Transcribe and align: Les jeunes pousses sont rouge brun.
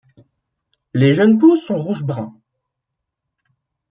Les 0.95 1.13
jeunes 1.13 1.37
pousses 1.37 1.61
sont 1.67 1.77
rouge 1.77 2.01
brun. 2.03 2.35